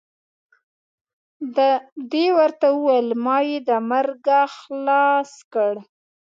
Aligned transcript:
دې 2.11 2.25
ورته 2.37 2.65
وویل 2.77 3.09
ما 3.23 3.37
یې 3.49 3.57
د 3.69 3.71
مرګه 3.89 4.39
خلاص 4.57 5.31
کړ. 5.53 5.73